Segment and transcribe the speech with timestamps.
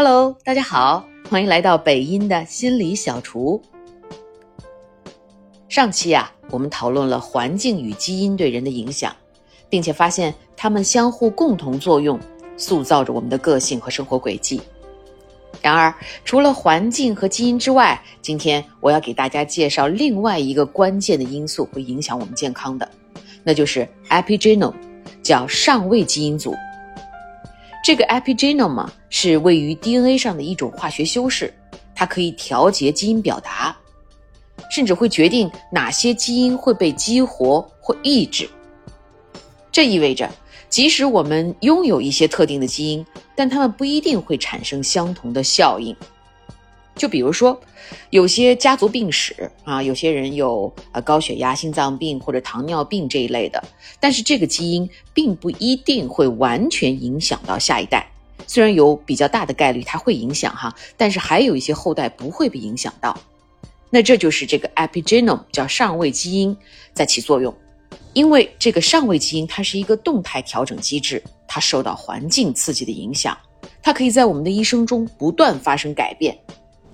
[0.00, 3.60] Hello，大家好，欢迎来到北音的心理小厨。
[5.68, 9.12] 上期啊，我们讨论了环境与基因对人的影响，
[9.68, 12.16] 并且发现它们相互共同作用，
[12.56, 14.60] 塑造着我们的个性和生活轨迹。
[15.60, 15.92] 然而，
[16.24, 22.88] 除了环境和基因之外，今天我要给大家介绍另外一个关键的因素会影响我们健康的，
[23.42, 24.74] 那就是 epigenome，
[25.24, 26.54] 叫上位基因组。
[27.88, 31.50] 这个 epigenome 是位于 DNA 上的一种化学修饰，
[31.94, 33.74] 它可以调节基因表达，
[34.70, 38.46] 甚至会决定哪些基因会被激活或抑制。
[39.72, 40.30] 这意味着。
[40.68, 45.96] 即使我们拥有一些特定的基因，但它们不一定会产生相同的效应。
[46.98, 47.58] 就比如说，
[48.10, 53.62] 有些家族病史啊，有些人有呃高血压、心脏病或者糖尿病这一类的，
[53.98, 58.06] 但是这个基因并不一定会完全影响到下一代。
[58.46, 63.18] 虽然有比较大的概率它会影响哈，但是还有一些后代不会被影响到。
[63.90, 66.54] 那这就是这个 epigenome 叫上位基因
[66.92, 67.54] 在起作用。
[68.12, 73.36] 因为这个上位基因它是一个动态调整机制，它受到环境刺激的影响，
[73.82, 76.36] 它可以在我们的一生中不断发生改变。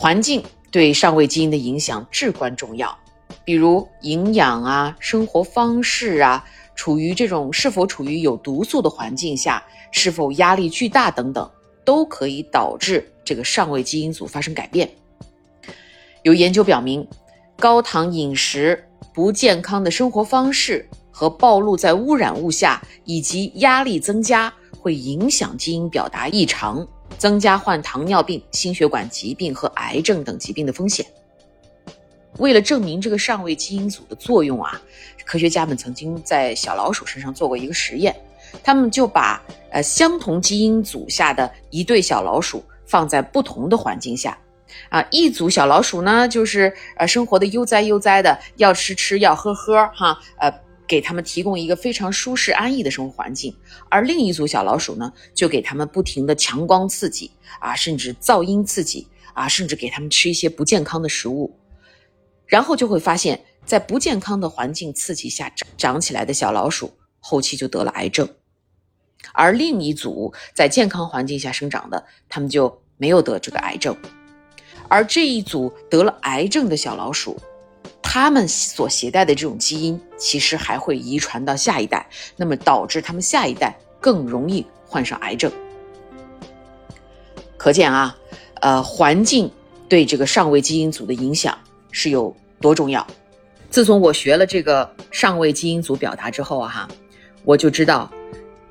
[0.00, 2.96] 环境对上位基因的影响至关重要，
[3.44, 6.44] 比如营养啊、生活方式啊、
[6.76, 9.60] 处于这种是否处于有毒素的环境下、
[9.90, 11.50] 是否压力巨大等等，
[11.84, 14.88] 都可以导致这个上位基因组发生改变。
[16.22, 17.04] 有研究表明，
[17.58, 20.88] 高糖饮食、不健康的生活方式。
[21.10, 31.06] 和暴露在污染物下，以及压力增加，会影响基因表达异常，增加患糖尿病、心血管疾病和癌症等疾病的风险。
[32.38, 34.80] 为了证明这个上位基因组的作用啊，
[35.24, 38.14] 科学家们曾经在小老鼠身上做过一个实验，
[38.62, 44.38] 他们就把呃相同基因组下的一对小老鼠放在不同的环境下，
[44.88, 50.52] 啊，一组小老鼠呢就是呃生活的悠哉悠哉的，要吃吃，要喝喝，哈，呃。
[50.88, 53.54] 给他们提供一个非常舒适安逸的生活环境，
[53.90, 61.54] 而另一组小老鼠呢，就给他们不停的强光刺激啊，甚至噪音刺激啊，甚至给他们吃一些不健康的食物，
[62.46, 66.90] 然后就会发现，在不健康的环境刺激下长长起来的小老鼠，
[67.20, 68.26] 后期就得了癌症，
[69.34, 73.94] 而另一组在健康环境下生长的，他们就没有得这个癌症，
[74.88, 77.38] 而这一组得了癌症的小老鼠。
[78.10, 85.52] 他们所携带的这种基因，其实还会遗传到下一代，那么导致他们下一代更容易患上癌症。
[87.58, 88.16] 可见啊，
[88.62, 89.50] 呃，环境
[89.90, 91.56] 对这个上位基因组的影响
[91.90, 93.06] 是有多重要。
[93.68, 96.88] 自从我学了这个上位基因组表达之后啊，哈，
[97.44, 98.10] 我就知道，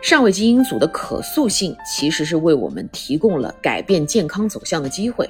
[0.00, 5.28] 上位基因组的可塑性其实是为我们提供了改变健康走向的机会。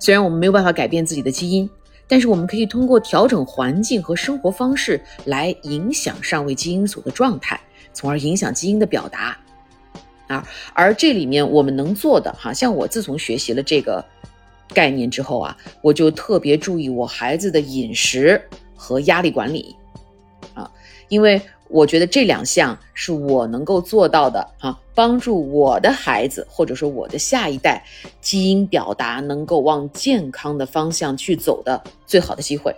[0.00, 1.68] 虽然我们没有办法改变自己的基因。
[2.06, 7.60] 但是我们可以通过调整环境和生活方式来影响上位基因组的状态，
[7.92, 9.36] 从而影响基因的表达。
[10.26, 14.04] 啊，而这里面我们能做的，哈，像我自从学习了这个
[14.68, 18.40] 概念之后啊，我就特别注意我孩子的饮食
[18.74, 19.76] 和压力管理，
[20.54, 20.70] 啊，
[21.08, 21.40] 因为。
[21.74, 27.84] 我觉得这两项是我能够做到的啊，帮助我的孩子或者说我的下一代
[28.20, 32.72] 基因表达能够往健康的方向去走的最好的机会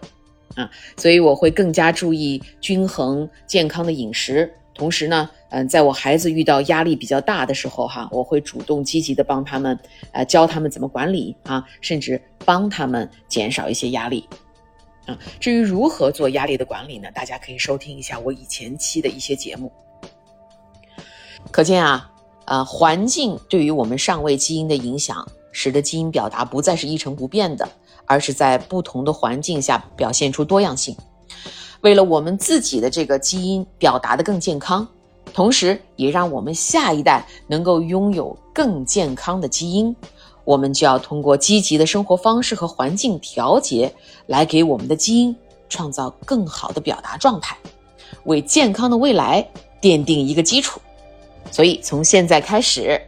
[0.54, 9.78] 啊，所以我会更加注意均衡健康的饮食，同时呢，嗯，在我孩子遇到压力比较大的时候哈，我会主动积极的帮他们，
[10.12, 14.26] 呃，教他们怎么管理啊，甚至帮他们减少一些压力。
[15.38, 17.08] 至于如何做压力的管理呢？
[17.14, 19.70] 大家可以收听一下我以前期的一些节目。
[21.50, 22.10] 可见啊，
[22.46, 27.68] 呃，环境对于我们上位基因的影响，使得基因表达不再是一成不变的，
[28.04, 30.96] 而是在不同的环境下表现出多样性。
[31.82, 34.86] 为了我们自己的这个基因表达的更健康，
[35.32, 39.94] 同时也让我们下一代能够拥有更健康的基因。
[40.46, 43.92] 我们就要通过积极的生活方式和环境调节，
[44.26, 45.34] 来给我们的基因
[45.68, 47.58] 创造更好的表达状态，
[48.24, 49.46] 为健康的未来
[49.82, 50.80] 奠定一个基础。
[51.50, 53.00] 所以，从现在开始，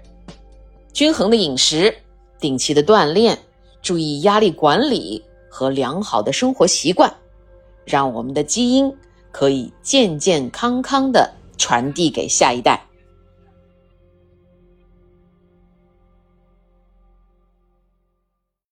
[0.92, 1.96] 均衡的饮食、
[2.40, 3.38] 定期的锻炼、
[3.80, 7.14] 注意压力管理和良好的生活习惯，
[7.84, 8.92] 让我们的基因
[9.30, 12.84] 可以健健康康的传递给下一代。